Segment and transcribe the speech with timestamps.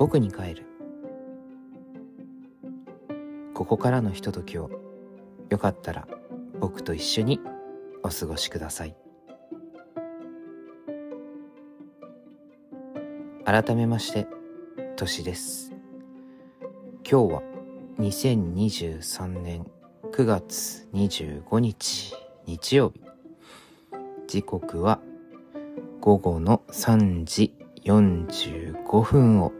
[0.00, 0.64] 僕に帰る。
[3.52, 4.70] ここからのひとときを
[5.50, 6.08] よかったら
[6.58, 7.38] 僕と一緒に
[8.02, 8.96] お過ごしください。
[13.44, 14.26] 改めまして
[14.96, 15.74] としです。
[17.06, 17.42] 今日は
[17.98, 19.66] 2023年
[20.12, 22.14] 9月25日
[22.46, 23.02] 日曜日。
[24.26, 24.98] 時刻は
[26.00, 27.52] 午後の3時
[27.84, 29.59] 45分を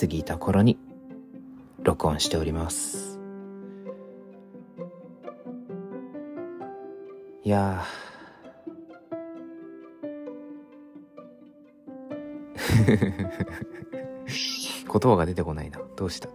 [0.00, 0.78] 過ぎた頃に
[1.82, 3.20] 録音しております。
[7.42, 7.84] いや
[12.86, 12.96] 言
[14.88, 15.80] 葉が出てこないな。
[15.96, 16.30] どうした？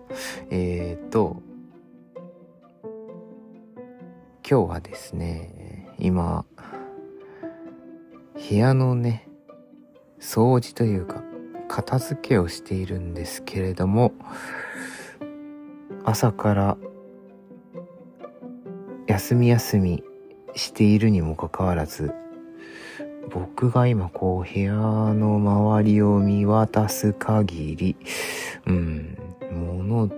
[0.51, 1.41] えーと、
[4.47, 6.45] 今日はですね、今、
[8.35, 9.27] 部屋のね、
[10.19, 11.23] 掃除というか、
[11.69, 14.11] 片付けをしているんですけれども、
[16.03, 16.77] 朝から
[19.07, 20.03] 休み休み
[20.55, 22.11] しているにもかかわらず、
[23.31, 27.95] 僕が今こう部屋の周りを見渡す限り、
[28.65, 29.17] うん、
[29.51, 30.09] 物っ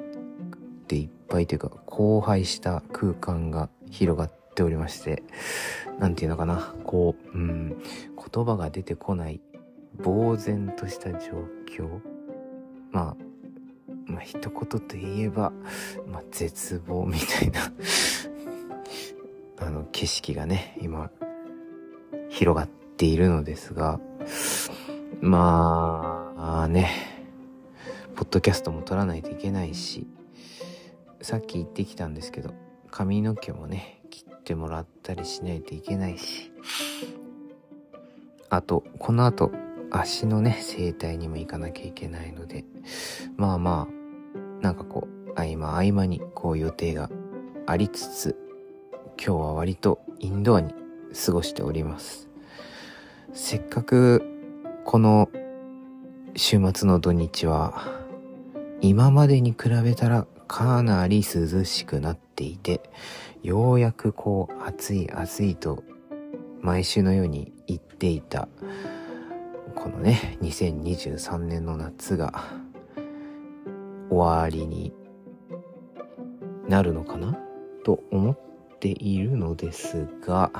[0.87, 5.23] ていっぱいというか、荒廃した空間が広がっておりまして、
[5.99, 7.77] なんていうのかな、こう、うん、
[8.33, 9.41] 言葉が出てこない、
[10.03, 11.19] 呆然とした状
[11.65, 11.99] 況。
[12.91, 13.15] まあ、
[14.05, 15.51] まあ、一言と言えば、
[16.07, 17.71] まあ、絶望みたいな。
[19.65, 21.11] あの、景色がね、今、
[22.29, 23.99] 広がっているのですが、
[25.21, 26.89] まあ、ね、
[28.15, 30.07] ポッドキャストも撮らないといけないし、
[31.21, 32.53] さっき言ってきたんですけど、
[32.89, 36.51] 髪の毛もね、切ってもらったりしないといけないし、
[38.49, 39.51] あと、この後、
[39.91, 42.65] 足のね、整体にも行かなきゃいけないので、
[43.37, 47.09] まあまあ、なんかこう、合間合間にこう予定が
[47.67, 48.37] ありつつ、
[49.23, 50.73] 今日は割とインドアに
[51.25, 52.31] 過ごしております。
[53.33, 54.23] せっかく
[54.83, 55.29] この
[56.35, 57.87] 週末の土日は
[58.81, 62.81] 今までに比べたらかなり涼しくなっていて
[63.41, 65.83] ようやくこう暑い暑いと
[66.61, 68.49] 毎週のように言っていた
[69.71, 72.43] このね2023年の夏が
[74.09, 74.93] 終わりに
[76.67, 77.37] なるのかな？
[77.83, 78.39] と思っ
[78.79, 80.51] ているのですが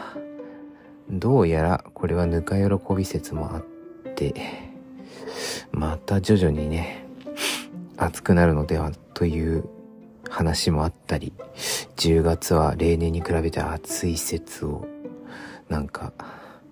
[1.10, 3.62] どうやらこれはぬか喜び説もあっ
[4.16, 4.34] て
[5.72, 7.06] また徐々にね
[7.98, 9.66] 暑くなるのではという
[10.30, 11.34] 話もあったり
[11.98, 14.86] 10月は例年に比べて暑い説を
[15.70, 16.14] なんか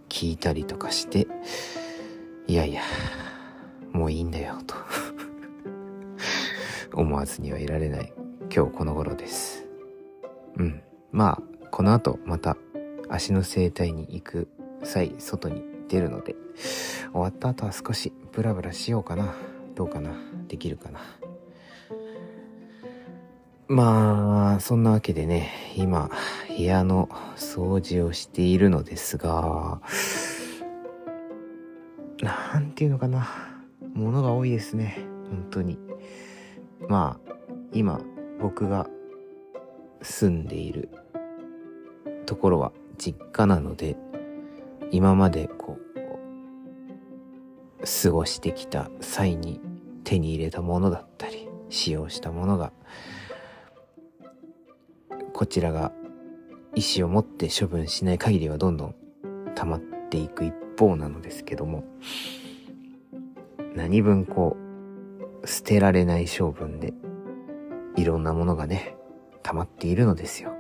[0.08, 1.28] 聞いたりとかして
[2.50, 2.82] いやいや
[3.92, 4.74] もういいんだよと。
[6.98, 8.12] 思わずにはいられない。
[8.52, 9.68] 今日この頃です。
[10.58, 10.82] うん。
[11.12, 12.58] まあこの後また
[13.08, 14.48] 足の整体に行く
[14.82, 16.36] 際外に出るので
[17.12, 19.36] 終わった後は少しブラブラしようかな。
[19.76, 20.10] どうかな。
[20.48, 21.02] できるかな。
[23.68, 26.10] まあそんなわけでね今
[26.48, 29.82] 部屋の掃除をしているのですが
[32.22, 33.28] なんていうのかな。
[33.94, 34.98] 物が多いですね。
[35.30, 35.78] 本当に。
[36.88, 37.34] まあ
[37.72, 38.02] 今
[38.40, 38.88] 僕が
[40.02, 40.90] 住んでいる
[42.26, 43.98] ところは実家なので
[44.92, 45.90] 今までこう
[48.04, 49.62] 過ごしてきた際に
[50.04, 52.72] 手に入れたものだったり使用したものが
[55.34, 55.92] こちらが
[56.76, 58.96] 意思を持って処分しない限りはどんどん
[59.56, 59.80] 溜まっ
[60.10, 61.84] ていく一方なのですけども
[63.76, 64.56] 何分こ
[65.44, 66.94] う捨てられない性分で
[67.98, 68.96] いろんなものがね
[69.44, 70.54] 溜まっているのですよ。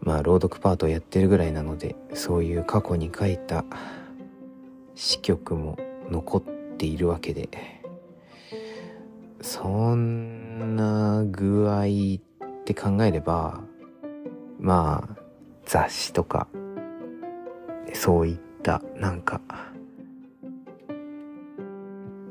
[0.00, 3.64] まあ朗読パートをやってるぐらいなのでそういう過去に書いた
[4.94, 5.76] 詩曲も
[6.08, 6.42] 残っ
[6.76, 7.48] ているわけで
[9.40, 11.84] そんな具合っ
[12.64, 13.60] て考えれば
[14.58, 15.20] まあ
[15.66, 16.48] 雑誌とか
[17.92, 19.40] そういったなんか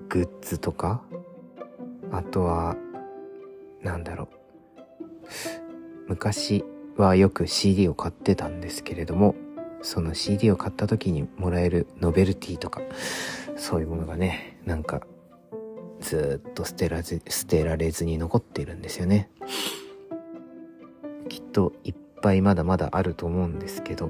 [0.10, 1.02] グッズとか？
[2.12, 2.78] あとは
[3.82, 4.28] なんだろう。
[6.08, 6.64] 昔
[6.96, 9.36] はよく CD を買ってたんですけれども
[9.82, 12.82] その CD を買った時にもらえるノベルティとか
[13.58, 15.02] そういうものがねなんか
[16.00, 19.30] ずっと捨てらず捨てられずに残っているんですよね。
[21.28, 24.10] きっといっぱいまだまだあると思うんですけど。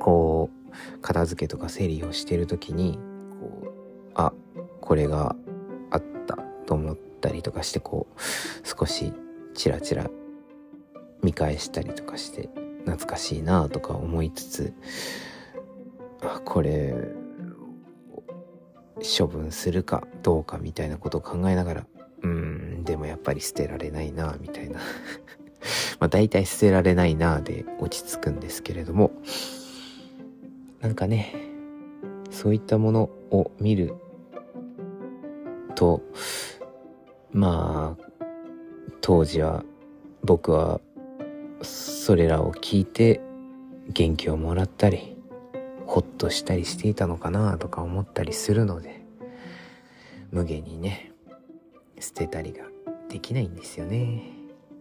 [0.00, 2.98] こう片付けとか整理をしてる時に
[3.40, 4.32] こうあ
[4.80, 5.36] これが
[5.90, 6.36] あった
[6.66, 8.20] と思ったりとかしてこう
[8.66, 9.12] 少し
[9.54, 10.10] チラチラ
[11.22, 12.48] 見返したりとかして
[12.84, 14.74] 懐かしいなとか思いつつ
[16.22, 16.94] あこれ
[19.18, 21.86] 処分するかどうかみたいなことを考えながら
[22.22, 24.80] うんでもやっぱり捨てられないなみたいな。
[26.00, 29.10] まあ大体捨てられないなで落ち着くんですけれども
[30.80, 31.34] なんかね
[32.30, 33.94] そういったものを見る
[35.74, 36.02] と
[37.32, 38.04] まあ
[39.00, 39.64] 当時は
[40.22, 40.80] 僕は
[41.62, 43.20] それらを聞いて
[43.88, 45.16] 元気をもらったり
[45.86, 49.02] ほっとしたりしていたのかなとか思ったりするので
[50.30, 51.12] 無限にね
[51.98, 52.64] 捨てたりが
[53.08, 54.22] できないんですよね。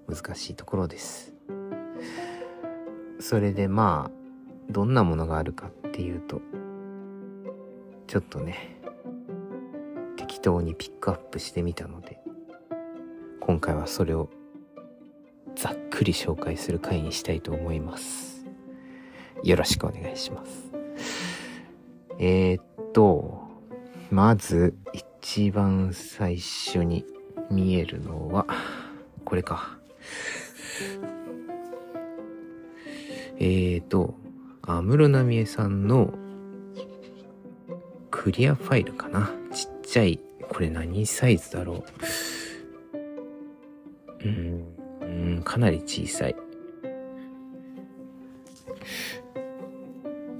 [0.07, 1.33] 難しいところです。
[3.19, 4.18] それでまあ
[4.69, 6.41] どんなものがあるかっていうと
[8.07, 8.79] ちょっとね
[10.15, 12.19] 適当にピックアップしてみたので
[13.39, 14.29] 今回はそれを
[15.55, 18.45] ざっくり紹介する回にしたいと思います。
[19.43, 20.71] よろしくお願いします。
[22.19, 23.41] えー、っと
[24.11, 27.05] まず一番最初に
[27.49, 28.45] 見えるのは
[29.25, 29.79] これか。
[33.39, 34.13] えーと
[34.71, 36.13] 安室奈美恵さんの
[38.11, 39.31] クリアファイルかな？
[39.51, 41.83] ちっちゃいこれ何サイズだろ
[44.23, 44.27] う？
[44.27, 46.35] うんかなり小さい。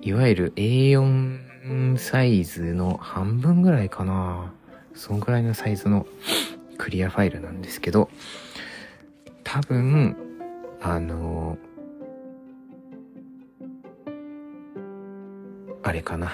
[0.01, 4.53] いわゆる A4 サイズの半分ぐらいかな。
[4.93, 6.05] そんぐらいのサイズの
[6.77, 8.11] クリアファイルなんですけど
[9.43, 10.15] 多分
[10.81, 11.57] あの
[15.89, 16.31] あれかな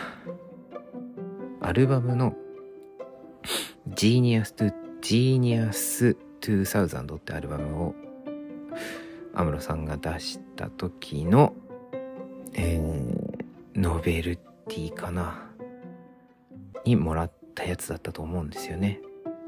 [1.62, 2.36] アルバムの
[3.90, 7.96] Genius to Genius 2000ってアルバムを
[9.34, 11.54] 安室さんが出した時の、
[12.54, 14.36] えー、ノベル
[14.68, 15.50] ティかな
[16.84, 19.00] にもらったやつだったと思うんですよね。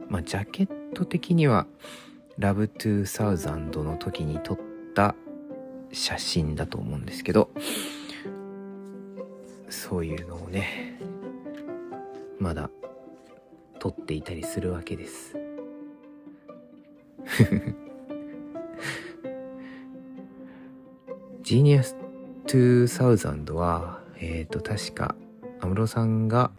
[0.08, 1.68] まあ、ジャケット的には
[2.40, 4.60] Love 2000の時に撮っ
[4.96, 5.16] た
[5.92, 7.50] 写真だと思うんですけど、
[9.70, 10.98] そういうのをね、
[12.40, 12.70] まだ
[13.80, 15.36] 撮っていたりするわけです。
[21.42, 21.96] ジーニアス
[22.46, 25.16] 2000は、えっ、ー、と、確か、
[25.62, 26.52] 安室さんが、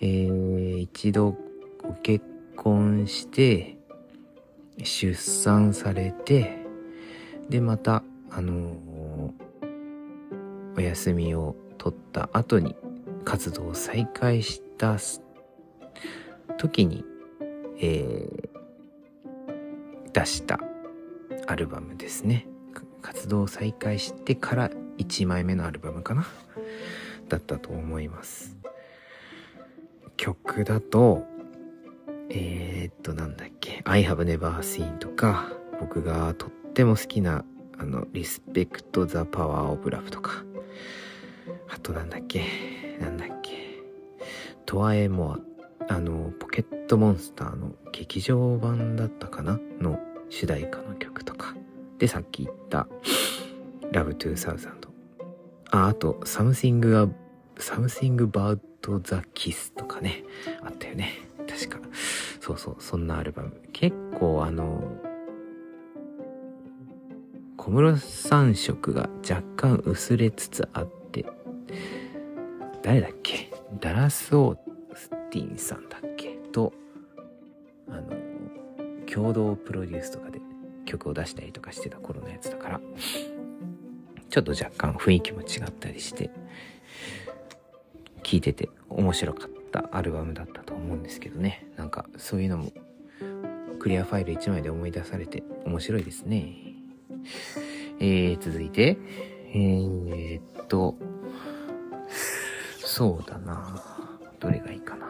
[0.00, 1.36] えー、一度
[1.82, 2.24] ご結
[2.56, 3.76] 婚して、
[4.82, 6.58] 出産されて、
[7.48, 12.76] で、また、あのー、お休みを取った後に
[13.24, 14.98] 活動を再開した
[16.56, 17.04] 時に、
[17.80, 20.60] えー、出した
[21.48, 22.46] アルバムですね。
[23.00, 26.24] 活動を再開してから1枚目のアルバムかな？
[27.28, 28.56] だったと思います。
[30.16, 31.26] 曲だと、
[32.30, 35.48] えー、っと、なんだっけ、I have never seen とか、
[35.80, 37.44] 僕がとっても好きな、
[37.76, 40.44] あの、Respect the Power of Love とか、
[41.74, 42.44] あとなんだっけ、
[43.00, 43.82] なんだっけ、
[44.66, 45.38] トワエモ
[45.88, 49.58] ア、あの、ポケットモンスターの劇場版だったかな？
[49.80, 49.98] の
[50.28, 51.56] 主題歌の曲とか。
[51.98, 52.86] で、さっき言った、
[53.90, 54.68] Love 2000。
[55.70, 57.10] あ、あと、Something,
[57.56, 58.58] Something About
[59.00, 60.24] the Kiss とかね、
[60.62, 61.12] あったよね。
[61.48, 61.78] 確か。
[62.40, 63.62] そうそう、そんなアルバム。
[63.72, 65.00] 結構あの、
[67.56, 71.01] 小室三色が若干薄れつつあって、
[72.82, 73.50] 誰だっけ？
[73.80, 74.58] ダラス・オー
[74.94, 76.36] スティンさんだっけ？
[76.52, 76.72] と、
[77.88, 78.04] あの、
[79.06, 80.40] 共同プロデュースとかで
[80.84, 82.80] 曲を出したりとかしてた頃のやつだから、
[84.28, 86.30] ちょっと若干雰囲気も違ったりして、
[88.22, 91.66] 聴いてて面白かったアルバムだったと思うんですけどね。
[91.76, 92.72] なんかそういうのも
[93.78, 96.56] クリアファイル1枚で思い出されて面白いですね。
[98.00, 98.96] えー、続いて、
[99.54, 100.96] えー、っと、
[102.94, 103.80] そうだな
[104.38, 105.06] どれがいいかな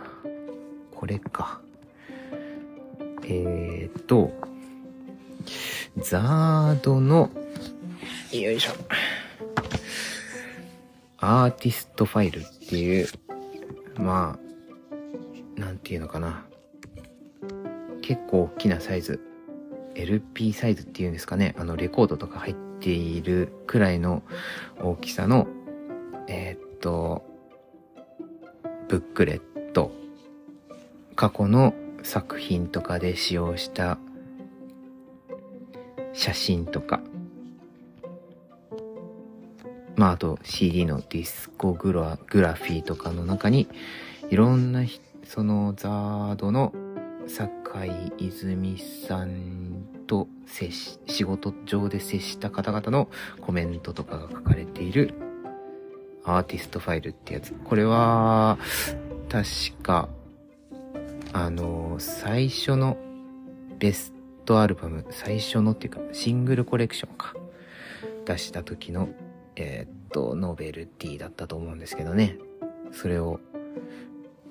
[0.95, 1.61] これか。
[3.25, 4.31] えー、っと、
[5.97, 7.29] ザードの、
[8.31, 8.73] よいしょ。
[11.19, 13.09] アーティストファイルっていう、
[13.97, 14.39] ま
[15.57, 16.45] あ、なんていうのかな。
[18.01, 19.19] 結構大きなサイズ。
[19.97, 21.57] LP サイズっていうんですかね。
[21.59, 24.23] あの、レコードとか入っているくらいの
[24.81, 25.49] 大きさの、
[26.29, 27.32] えー、っと、
[28.93, 29.91] ブックレット。
[31.17, 31.73] 過去の
[32.03, 33.97] 作品とかで使用した
[36.13, 37.01] 写真とか、
[39.97, 43.67] まああと CD のディスコグラグラフィーとかの中に
[44.29, 44.85] いろんな
[45.25, 46.75] そのザードの
[47.27, 47.87] 酒
[48.19, 53.09] 井泉さんと接し、仕事上で接した方々の
[53.41, 55.32] コメントとかが書かれている
[56.25, 57.52] アーティストファイルってやつ。
[57.52, 58.59] これは、
[59.29, 60.09] 確か、
[61.33, 62.97] あの、最初の
[63.79, 64.12] ベス
[64.45, 67.35] トアルバム、最初のっていうか、シングルコレクションか。
[68.25, 69.09] 出した時の、
[69.57, 72.38] えー、っと、ノベルティだったと思うんですけどね。
[72.93, 73.41] それを、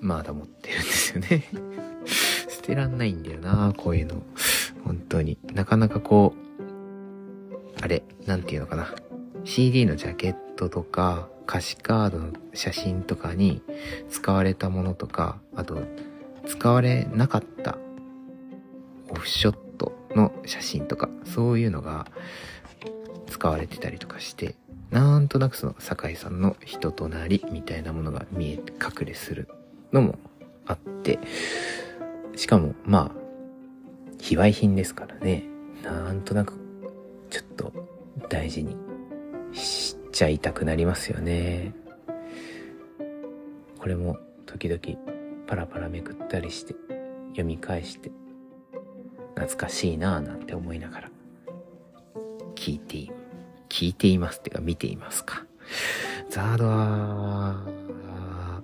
[0.00, 1.44] まだ持ってるんですよね。
[2.48, 4.22] 捨てらんないんだよな、こういうの。
[4.84, 5.38] 本当に。
[5.54, 8.94] なかなかこう、あれ、なんていうのかな。
[9.44, 13.62] CD のジャケットとか、歌詞カードの写真とかに
[14.10, 15.82] 使われたものとか、あと、
[16.46, 17.78] 使われなかった
[19.10, 22.06] オフショットの写真とか、そういうのが
[23.26, 24.56] 使われてたりとかして、
[24.90, 29.48] なんとなくその酒井さんの人となりみたいなものが見え、隠れする
[29.92, 30.18] のも
[30.66, 31.18] あって、
[32.36, 33.22] しかも、まあ、
[34.20, 35.44] 非売品ですからね。
[35.82, 36.54] なんとなく、
[37.30, 37.72] ちょっと
[38.28, 38.76] 大事に
[39.52, 41.74] してちゃいたくなりますよね。
[43.78, 44.80] これも時々
[45.46, 46.74] パラパラめくったりして
[47.30, 48.12] 読み返して
[49.34, 51.10] 懐かしいなぁなんて思いながら
[52.54, 53.10] 聞いてい、
[53.68, 55.44] 聞いていますっていうか見ていますか。
[56.28, 58.62] ザードは、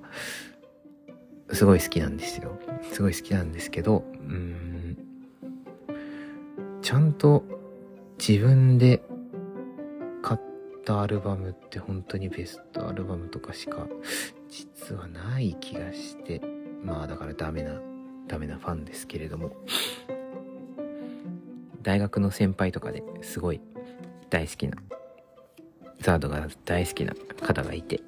[1.52, 2.58] すごい好きなんですよ。
[2.92, 4.96] すごい好きなんですけど、うん、
[6.82, 7.42] ちゃんと
[8.18, 9.02] 自分で
[10.88, 13.86] ったアルバムって本当にベストアルバムとかしか
[14.48, 16.40] 実はない気がして、
[16.82, 17.78] まあだからダメな、
[18.26, 19.52] ダメなファンですけれども、
[21.82, 23.60] 大学の先輩とかですごい
[24.30, 24.78] 大好きな、
[26.00, 28.00] ザードが大好きな方がいて、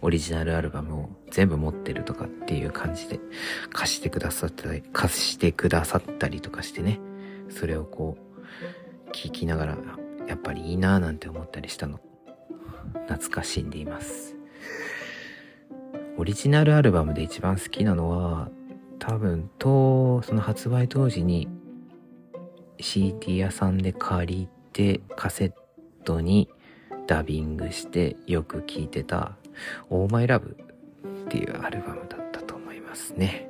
[0.00, 3.20] オリジナルアルバムを全部持ってるとかっていう感じで
[3.70, 7.00] 貸してくださったり、貸してくださったりとかしてね、
[7.50, 9.76] それをこう、聞きながら、
[10.26, 12.00] やっぱりいいなぁなんて思ったりしたの、
[13.08, 14.36] 懐かしんでいます。
[16.18, 18.48] オリジナルアルバムで一番好きなのは、
[18.98, 21.48] 多分、と、その発売当時に
[22.80, 25.52] CD 屋さんで借りてカセッ
[26.04, 26.48] トに
[27.06, 29.36] ダビングしてよく聴いてた
[29.90, 30.56] Oh My Love っ
[31.28, 33.48] ていうアルバムだったと思いますね。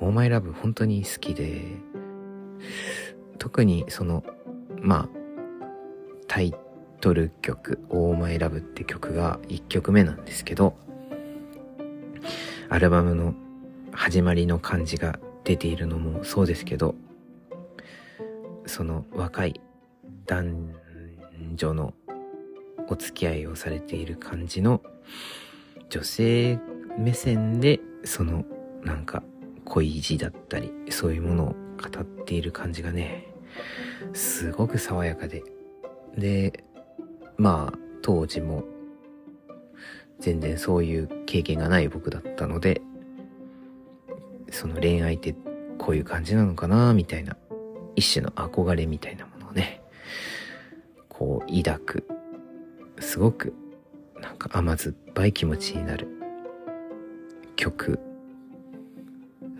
[0.00, 1.62] Oh My Love 本当に好きで、
[3.38, 4.24] 特にその、
[4.80, 5.21] まあ、
[6.34, 6.54] タイ
[7.02, 10.74] トル曲 Oh My Love って曲が1曲目なんですけど、
[12.70, 13.34] アルバムの
[13.92, 16.94] 始まりの感じが出ているのもそうですけど、
[18.64, 19.60] その若い
[20.24, 20.74] 男
[21.54, 21.92] 女の
[22.88, 24.80] お付き合いをされている感じの
[25.90, 26.58] 女性
[26.96, 28.46] 目線でその
[28.82, 29.22] なんか
[29.66, 31.46] 恋路だったりそういうものを
[31.76, 33.26] 語っている感じがね
[34.14, 35.44] すごく爽やかで
[36.16, 36.64] で
[37.36, 38.64] まあ当時も
[40.20, 42.80] 全然そういう経験がない僕だったので
[44.50, 45.34] その恋愛って
[45.78, 47.36] こういう感じなのかなみたいな
[47.96, 49.82] 一種の憧れみたいなものをね
[51.08, 52.08] こう抱く
[53.00, 53.54] すごく
[54.20, 56.08] なんか甘酸っぱい気持ちになる
[57.56, 57.98] 曲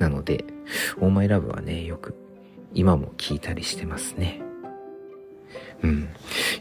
[0.02, 0.44] なので、
[0.98, 2.16] オーマイラブはね、よく
[2.74, 4.40] 今も聴いたりしてますね。
[5.82, 6.08] うん。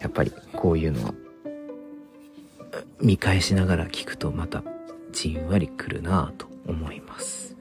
[0.01, 1.13] やっぱりこういうのは
[2.99, 4.63] 見返しながら聞くとまた
[5.11, 7.55] じんわりくるなぁと思います。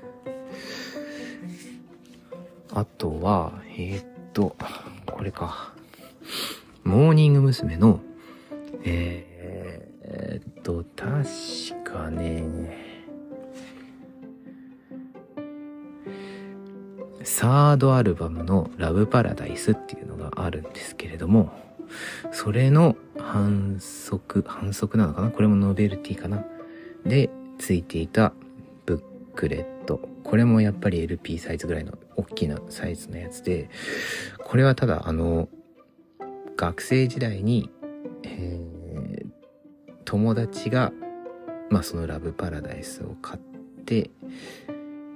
[2.72, 4.56] あとは、えー、っと、
[5.04, 5.74] これか。
[6.84, 7.76] モーニング娘。
[7.76, 8.00] の、
[8.84, 9.30] えー
[10.12, 13.04] えー、っと、確かね、
[17.24, 21.52] サードアルバムのラブパラダイスっていうのがあるんですけれども、
[22.32, 25.30] それの反則、反則なのかな？
[25.30, 26.44] これもノベルティかな？
[27.04, 28.32] で、ついていた
[28.86, 29.02] ブッ
[29.34, 30.00] クレット。
[30.24, 33.68] これもやっぱり LP サイズぐらいの大きなサイズのやつで、
[34.44, 35.48] これはただあの、
[36.56, 37.70] 学生時代に、
[38.24, 38.70] えー
[40.06, 40.92] 友達が、
[41.70, 43.40] まあそのラブパラダイスを買っ
[43.84, 44.10] て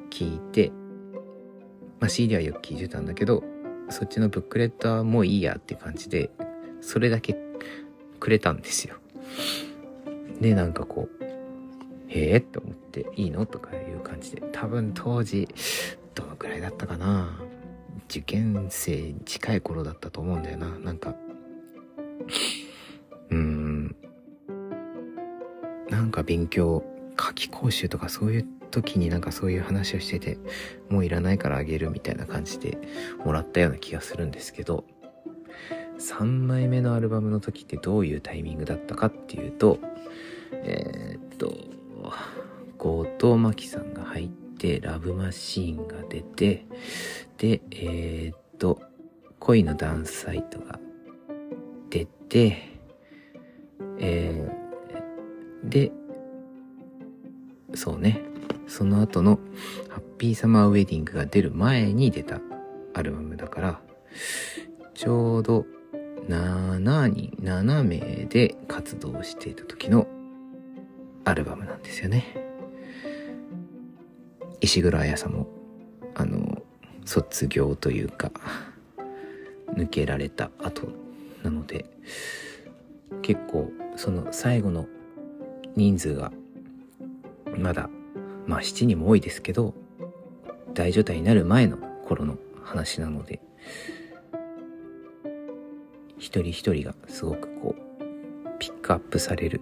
[0.09, 0.71] 聞いて、
[1.99, 3.43] まあ CD はよく聞いてたんだけど、
[3.89, 6.31] そっちのブックレットはもういいやって感じで、
[6.85, 7.37] それだけ
[8.21, 8.97] くれたんですよ。
[10.41, 11.25] で、なんかこう、
[12.09, 15.49] へえって思っていいのとかいう感じで、多分当時、
[16.15, 17.41] どのくらいだったかな
[18.09, 20.79] 受験生に近い頃だったと思うんだよな。
[20.79, 21.17] なんか、
[23.31, 23.97] うーん、
[25.89, 26.85] なんか勉強、
[27.17, 30.39] 夏期講習とかそういう時になんかそういう話をしてて、
[30.91, 32.79] もういらないからあげるみたいな感じで
[33.25, 34.85] もらったような気がするんですけど、
[35.99, 39.79] 3枚目のアルバムの時ってどういうタイミングだったかっていうと、
[40.53, 41.55] えー、っと、
[42.79, 46.67] 後藤真希さんが入って、ラブマシーンが出て、
[47.39, 48.81] で、えー、っと、
[49.39, 50.79] 恋のダンスサイトが
[51.91, 52.57] 出て、
[53.99, 55.93] えー、で、
[57.75, 58.23] そうね、
[58.67, 59.39] その後の
[59.89, 62.41] ハッピーサマーウェディングが出る前に出た
[62.95, 63.81] アルバムだから、
[64.95, 65.67] ちょうど
[66.29, 70.07] 7人、7名で活動していた時の
[71.25, 72.25] アルバムなんですよね。
[74.61, 75.47] 石黒彩さんも、
[76.15, 76.63] あの、
[77.05, 78.31] 卒業というか、
[79.75, 80.89] 抜けられた後
[81.43, 81.85] なので、
[83.21, 84.87] 結構、その最後の
[85.77, 86.33] 人数が、
[87.59, 87.91] まだ、
[88.47, 89.75] まあ7人も多いですけど、
[90.73, 93.41] 大所帯になる前の頃の話なので、
[96.19, 99.61] 一人一人がすごくこう、ピックアップされる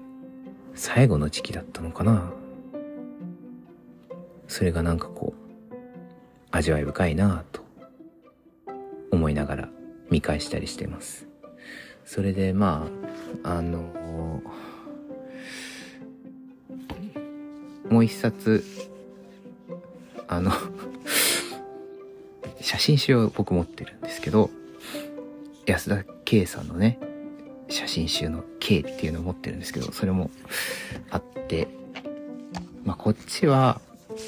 [0.74, 2.32] 最後の時期だったのかな。
[4.48, 5.74] それがなんかこう、
[6.50, 7.62] 味わい深いなと
[9.10, 9.68] 思いながら
[10.10, 11.26] 見返したりしてます。
[12.04, 12.86] それでま
[13.44, 14.42] あ、あの
[17.88, 18.64] もう一冊、
[20.26, 20.50] あの
[22.60, 24.50] 写真集を僕持ってるんですけど、
[25.66, 26.04] 安田
[26.46, 26.98] さんのね、
[27.68, 30.30] 写真集の K っていうのを持ってるんですけど、それも
[31.10, 31.68] あって、
[32.84, 33.80] まあ、こっちは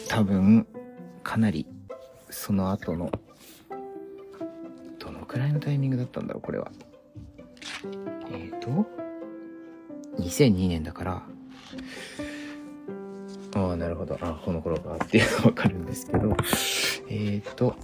[0.09, 0.66] 多分
[1.22, 1.66] かなり
[2.31, 3.11] その後の、
[4.98, 6.70] どのくらいのタイミングだったんだろう、これは。
[8.33, 8.87] えっ、ー、と、
[10.18, 11.22] 2002年だから、
[13.57, 14.18] ああ、なるほど。
[14.20, 16.37] あこの頃かっていうのわかるんですけど、
[17.09, 17.76] えっ、ー、と、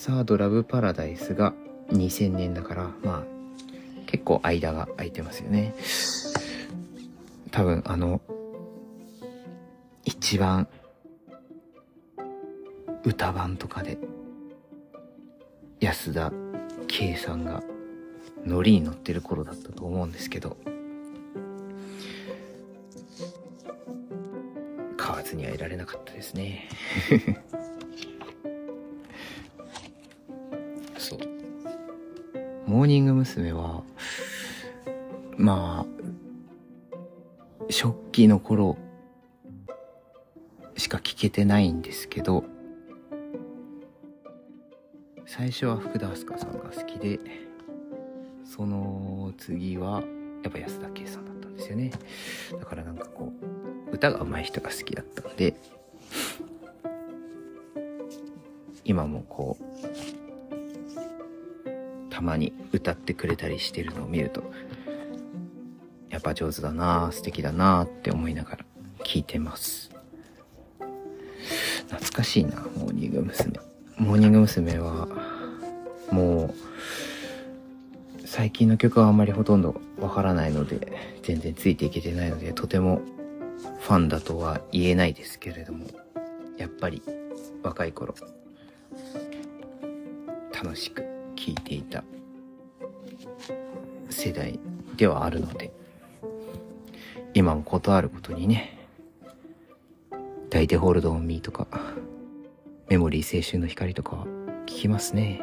[0.00, 1.52] サードラブパラダイスが
[1.90, 3.22] 2000年だから、まあ、
[4.06, 5.74] 結構間が空いてますよね。
[7.50, 8.22] 多分、あの、
[10.06, 10.66] 一番、
[13.04, 13.98] 歌版とかで、
[15.80, 16.32] 安田
[16.88, 17.62] 圭さんが
[18.46, 20.56] ノリに乗ってる頃だったと思うんですけど、
[24.96, 26.70] 買わずにはいられなかったですね。
[32.70, 33.52] モーニング娘。
[33.52, 33.82] は、
[35.36, 38.78] まあ、初期の頃
[40.76, 42.44] しか聞けてないんですけど、
[45.26, 47.18] 最初は福田明日香さんが好きで、
[48.44, 50.04] その次は
[50.44, 51.90] やっぱ安田圭さんだったんですよね。
[52.52, 53.32] だからなんかこ
[53.90, 55.56] う、歌が上手い人が好きだったんで、
[58.84, 59.64] 今もこう、
[62.20, 64.42] たまに歌ってくれたりしてるのを見ると、
[66.10, 68.58] やっぱ上手だな素敵だなって思いながら
[68.98, 69.90] 聞いてます。
[71.88, 73.58] 懐かしいな、モーニング娘。
[73.96, 74.78] モーニング娘。
[74.78, 75.08] は、
[76.12, 76.54] も
[78.22, 83.00] う、最近の曲はあんまりほとんどわからないので、全然ついていけてないので、とても
[83.80, 85.86] ファンだとは言えないですけれども、
[86.58, 87.02] やっぱり
[87.62, 88.14] 若い頃、
[90.52, 91.09] 楽しく
[91.50, 92.04] 聞いていた
[94.08, 94.60] 世代
[94.96, 95.72] ではあるので、
[97.34, 98.78] 今もことあることにね、
[100.48, 101.66] 大手ホールドオンミーとか、
[102.88, 104.26] メモリー青春の光とか
[104.66, 105.40] 聞きますね。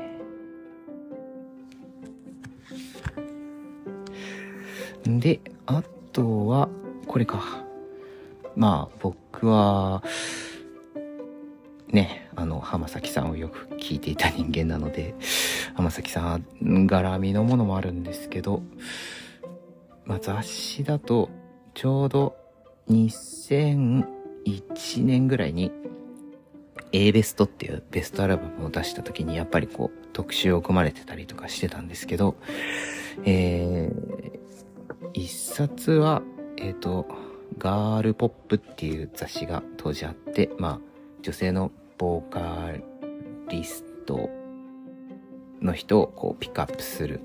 [5.06, 6.70] で、あとは、
[7.08, 7.66] これか。
[8.56, 10.04] まあ、僕は、
[11.90, 15.16] ね、あの、浜崎さんをよく聞いていた人間なので、
[15.78, 18.64] 浜崎さん絡みのものもあるんですけど、
[20.06, 21.30] まあ、雑誌だと、
[21.76, 22.36] ちょうど
[22.90, 24.04] 2001
[25.06, 25.72] 年ぐらいに
[26.94, 32.38] A ベストっていうベストアルバムを出した時にやっぱりこう特集を組まれてたりとかしてたんですけど、
[33.24, 36.24] えー、一冊は、
[36.58, 37.08] えっ、ー、と、
[37.60, 40.80] ガールポップっていう雑誌が当時あって、まあ、
[41.22, 42.72] 女性のボーカ
[43.50, 44.47] リスト
[45.62, 47.22] の人をこうピックアップする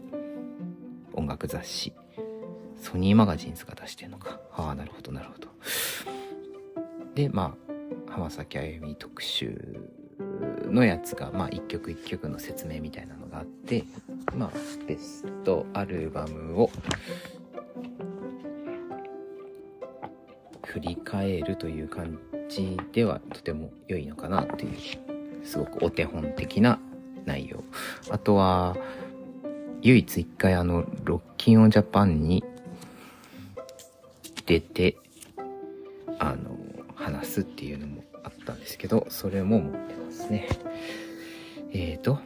[1.15, 1.93] 音楽雑誌。
[2.77, 4.41] ソニーマガジンズが出してるのか。
[4.57, 5.49] ああ、なるほど、なるほど。
[7.15, 7.55] で、ま
[8.09, 9.81] あ、浜崎あゆみ特集
[10.65, 13.85] のやつが、まあ一曲一曲の説明みたいなのがあって、
[14.35, 14.51] まあ
[14.87, 16.71] ベストアルバムを
[20.65, 22.19] 振り返るという感
[22.49, 26.81] じではとても良いのかなっていう、すごくお手本的な
[27.25, 27.63] 内容。
[28.11, 28.77] あとは、
[29.83, 32.45] 唯一一回あの、ロッキンオンジャパンに
[34.47, 34.97] 出て、
[36.19, 36.57] あの、
[36.95, 40.49] 話すっていうのもあったんですけど、それも持ってますね。
[41.73, 42.21] えーと、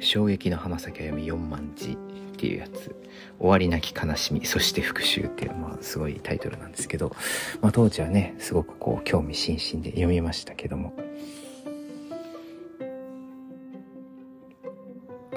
[0.00, 1.96] 衝撃の浜崎あゆみ4万字っ
[2.36, 2.94] ていうやつ。
[3.38, 7.14] 終わりなき悲しみ、そして復讐っていう、まあ、すごいタイトルなんですけど、
[7.60, 10.92] まあ、当時はね、すごくこう、興味津々で読みましたけども、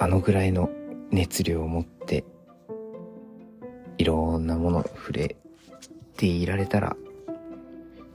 [0.01, 0.71] あのぐらいの
[1.11, 2.25] 熱量を持って、
[3.99, 5.35] いろんなもの触れ
[6.17, 6.97] ていられたら、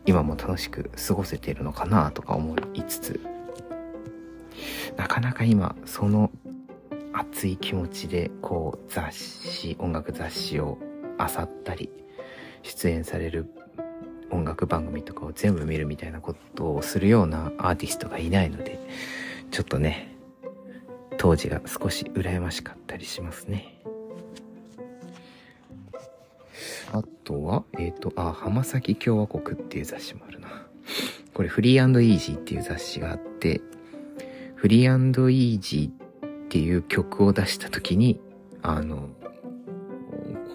[0.05, 3.21] 今も楽しく過ごせているのかなとか思いつつ、
[4.97, 6.33] なかなか今、その
[7.13, 10.79] 熱い気持ちでこう雑誌音楽雑誌を
[11.21, 11.89] 漁ったり
[12.65, 13.49] 出演される
[14.33, 18.81] 音楽番組とかを全部見るみたいなことをするようなアーティストがいないので
[19.53, 20.16] ちょっとね
[21.27, 23.75] 当時が少し羨ましかったりしますね。
[26.93, 30.69] あとはえっ、ー、とあ浜崎共和国っていう雑誌もあるな。
[31.35, 33.61] これフリーイージーっていう雑誌があって
[34.55, 38.21] フリーイージーっていう曲を出した時に、
[38.63, 39.09] あの、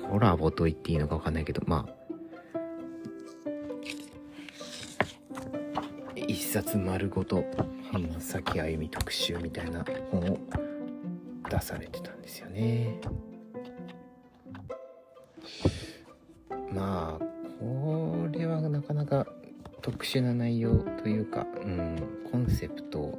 [0.09, 2.01] コラボと言っていいのかわかんないけど、まあ、
[6.15, 7.43] 一冊丸ごと
[7.91, 10.39] 浜崎あゆみ特集みたいな本を
[11.51, 12.99] 出されてたんですよね。
[16.71, 17.25] まあ、
[17.59, 19.27] これはなかなか
[19.81, 21.97] 特殊な内容というか、うん、
[22.31, 23.17] コンセプト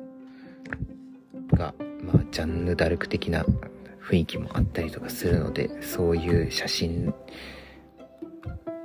[1.53, 3.45] がまあ、ジャンヌ・ダルク的な
[4.01, 7.15] 雰囲気もあったりとかするので、そういう写真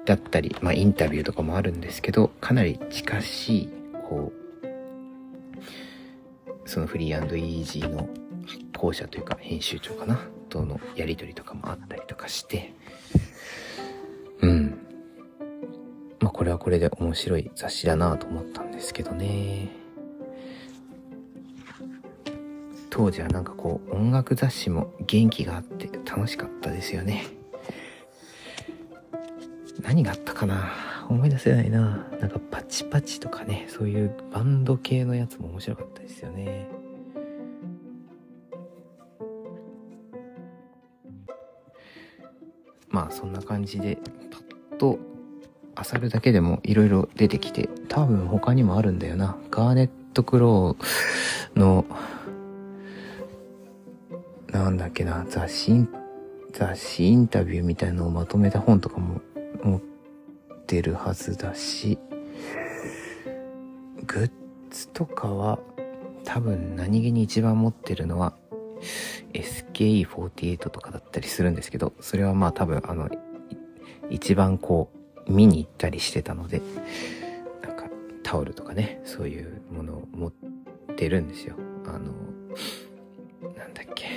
[0.05, 3.69] だったり、まあ、インタビューとかもあるんですけど、かなり近しい、
[4.07, 4.31] こ
[6.63, 8.07] う、そのフリーイージーの
[8.77, 12.73] 校舎というか編集長かなとのやりとりとかもあったりとかして、
[14.41, 14.77] うん。
[16.19, 19.69] まあ、これはこれで面白い雑誌だなと思ったんですけどね。
[22.89, 27.27] 当時はなんかこう音楽雑誌も元気があって楽しかったですよね。
[29.83, 30.71] 何があったかな？
[31.07, 32.07] 思い出せないな。
[32.19, 36.67] なんかパチパチとかね、そういうバンド系のやつも面白かったですよね。
[43.11, 43.97] そんな感じで、
[44.31, 44.39] パ
[44.75, 44.99] ッと
[45.93, 49.37] 漁るだけでも色々出てきて、多分他にもあるんだよな。
[49.51, 51.85] ガーネット・クローの
[54.51, 55.87] なんだっけな、雑誌、
[56.53, 59.21] 雑誌インタビューみたいのをまとめた本とかも
[59.63, 59.81] 持っ
[60.65, 61.99] てるはずだし、
[64.05, 64.31] グッ
[64.71, 65.59] ズとかは
[66.23, 68.33] 多分何気に一番持ってるのは
[69.33, 73.09] SKE48 とかだったりするんですけど、それはまあ多分あの、
[74.09, 74.91] 一番こ
[75.27, 76.61] う見に行ったりしてたので、
[77.61, 77.85] なんか
[78.23, 80.31] タオルとかね、そういうものを持っ
[80.95, 81.55] てるんですよ。
[81.85, 82.13] あの、
[83.55, 84.07] なんだっけ。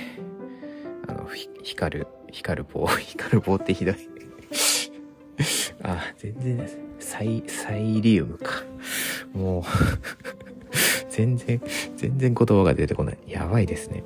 [1.07, 1.27] あの、
[1.63, 3.95] 光る、光る棒、 光る棒ってひどい
[5.83, 6.69] あ、全然。
[6.99, 8.63] サイ、サイリウムか。
[9.33, 9.63] もう
[11.09, 11.61] 全然、
[11.97, 13.17] 全然言葉が出てこない。
[13.27, 14.03] やばいですね。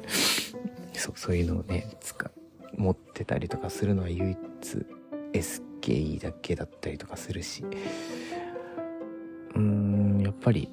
[1.06, 2.32] そう、そういうのをね、使、
[2.76, 4.38] 持ってたりとかするのは唯一
[5.34, 7.63] SKE だけだったりとかするし。
[9.56, 10.72] うーん、やっぱり、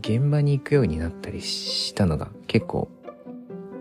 [0.00, 2.88] 現場に行くようになったりしたのが結構、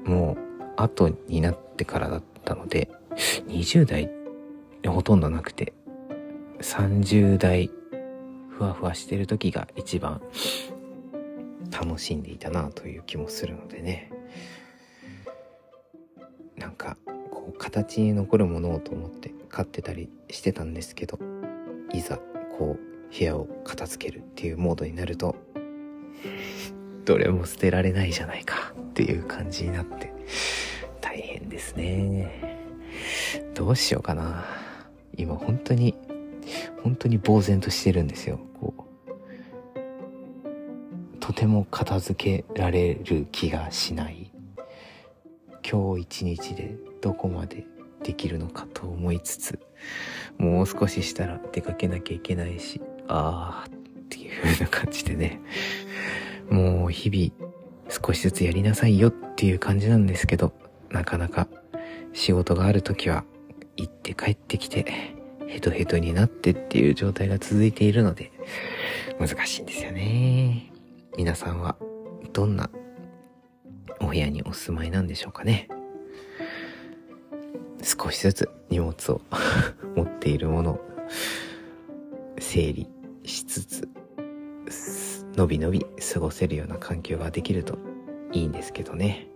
[0.03, 0.37] もう、
[0.75, 2.89] 後になってからだったので、
[3.47, 4.09] 20代
[4.85, 5.73] ほとんどなくて、
[6.59, 7.71] 30代
[8.49, 10.21] ふわふわしてる時が一番
[11.71, 14.11] 楽しんでいたなという気もするのでね。
[17.61, 21.19] 形に残るものをと思って買ってたりしてたんですけど、
[21.93, 22.17] いざ、
[22.57, 25.35] こう、部屋を片付けるっていうモードになると、
[27.05, 30.11] どれも捨てられないじゃないかっていう感じになって、
[31.01, 32.57] 大変ですね。
[33.53, 34.43] どうしようかな。
[35.15, 35.93] 今本当に、
[36.81, 38.39] 本当に呆然としてるんですよ。
[38.59, 38.73] こ
[39.05, 39.79] う。
[41.19, 44.31] とても片付けられる気がしない。
[45.63, 47.65] 今日一日でどこまで
[48.03, 49.59] できるのかと思いつつ、
[50.37, 55.41] もう少ししたら出かけなきゃいけないし、ああっていう風な感じでね、
[56.49, 57.51] もう日々
[57.89, 60.53] 少しずつやりなさいよっていう感じなんですけど、
[60.89, 61.47] なかなか
[62.13, 63.23] 仕事がある時は
[63.77, 64.85] 行って帰ってきて
[65.47, 68.31] ヘトヘトになってっていう状態が続いているので
[69.19, 70.71] 難しいんですよね。
[71.17, 71.75] 皆さんは
[72.33, 72.69] どんな
[73.99, 75.67] お部屋にお住まいなんでしょうかね。
[77.81, 79.21] 少しずつ荷物を
[79.95, 80.85] 持っているものを
[82.39, 82.87] 整理
[83.23, 83.89] しつつ、
[85.35, 87.77] のびのび過ごせるような環境ができると
[88.31, 89.27] いいんですけどね。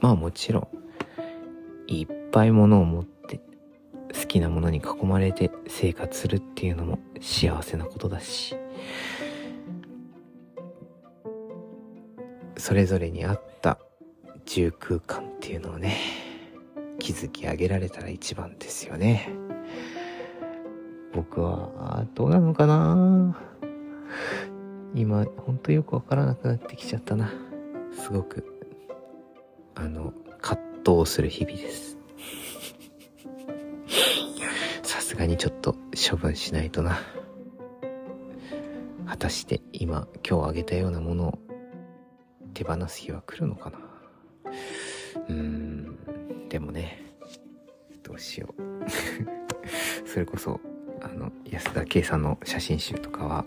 [0.00, 0.68] まあもちろん、
[1.86, 3.40] いっぱいものを持って
[4.12, 8.56] 好きなものに囲まれて生活するっていうのも幸せなことだし、
[12.56, 13.78] それぞれに合った
[14.46, 16.23] 住空間っていうのをね、
[16.98, 19.28] 築き上げられたら一番ですよね。
[21.12, 23.36] 僕は、どうなのかな
[24.94, 27.32] 今、ほんとよくわからなくなってきちゃったな。
[27.92, 28.44] すごく、
[29.74, 31.98] あの、葛藤する日々です。
[34.82, 35.76] さすがにちょっと
[36.10, 36.98] 処分しないとな。
[39.06, 41.38] 果たして今、今日あげたようなものを
[42.54, 43.78] 手放す日は来るのかな
[45.28, 45.73] うーん、
[46.54, 47.02] でもね、
[48.04, 48.62] どうしよう。
[50.06, 50.60] それこそ、
[51.02, 53.44] あの、安田圭さんの写真集とかは、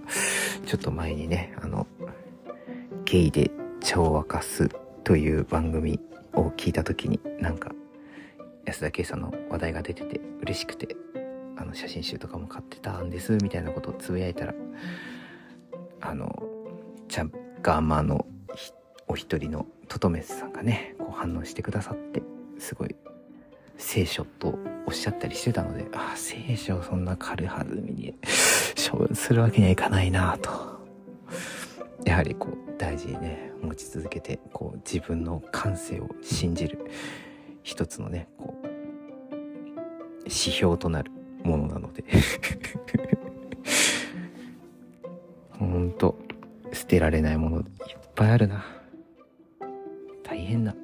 [0.66, 1.88] ちょっと前にね、あの、
[3.06, 4.68] ゲイで茶を沸かす
[5.06, 6.02] という番組
[6.34, 7.72] を聞いた時に、なんか、
[8.66, 10.98] 安田圭さんの話題が出てて嬉しくて、
[11.56, 14.54] あの、写真集とかも買ってたんです、みたいなことをつぶやいたら、
[16.02, 16.44] あの、
[17.08, 17.28] ちゃ
[17.62, 18.28] がまの
[19.08, 22.22] お一人のトトメスさんがね、こう反応してくださって、
[22.60, 22.96] すごい
[23.78, 28.16] 聖書とおっしゃったりしてたので、ああ、聖書をそんな軽はずみに
[28.90, 30.78] 処分するわけにはいかないなと。
[32.06, 36.80] やはりこう大事にね、持ち続けて、こう自分の感性を信じる
[37.64, 38.68] 一つのね、こう、
[40.24, 41.12] 指標となる
[41.44, 42.04] ものなので
[45.52, 46.18] ほんと、
[46.74, 47.66] 捨てられないものいっ
[48.16, 48.66] ぱいあるな。
[50.24, 50.76] 大変な、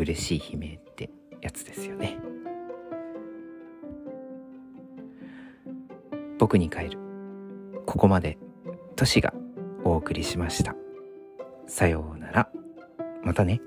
[0.00, 1.10] 嬉しい悲鳴って
[1.42, 2.18] やつですよね。
[6.38, 6.98] 僕に帰る。
[7.84, 8.38] ここまで
[8.96, 9.34] トシが
[9.84, 10.74] お送りしました。
[11.66, 12.50] さようなら。
[13.22, 13.60] またね。